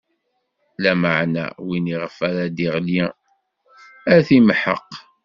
[0.83, 3.01] Lameɛna win iɣef ara d-iɣli,
[4.13, 4.89] ad t-imḥeq.